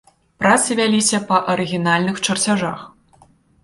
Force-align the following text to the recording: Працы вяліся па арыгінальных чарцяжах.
Працы 0.43 0.77
вяліся 0.79 1.21
па 1.29 1.41
арыгінальных 1.55 2.15
чарцяжах. 2.25 2.79